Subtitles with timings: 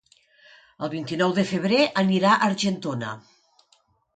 [0.87, 3.13] El vint-i-nou de febrer anirà a Argentona.